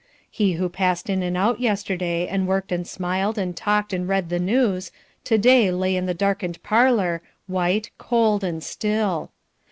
He 0.31 0.53
who 0.53 0.67
passed 0.67 1.11
in 1.11 1.21
and 1.21 1.37
out 1.37 1.59
yesterday, 1.59 2.25
and 2.25 2.47
worked 2.47 2.71
and 2.71 2.87
smiled 2.87 3.37
and 3.37 3.55
talked 3.55 3.93
and 3.93 4.09
read 4.09 4.29
the 4.29 4.39
news, 4.39 4.91
to 5.25 5.37
day 5.37 5.71
lay 5.71 5.95
in 5.95 6.07
the 6.07 6.15
darkened 6.15 6.63
parlour 6.63 7.21
white, 7.45 7.91
cold, 7.99 8.43
and 8.43 8.63
still. 8.63 9.29